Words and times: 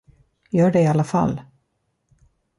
Gör 0.49 0.71
det 0.71 0.81
i 0.81 0.87
alla 0.87 1.03
fall! 1.03 1.41